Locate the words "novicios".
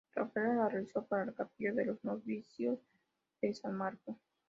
2.03-2.79